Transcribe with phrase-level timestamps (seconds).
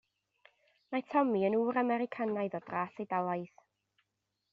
[0.95, 3.63] Mae Tommy yn ŵr Americanaidd o dras Eidalaidd.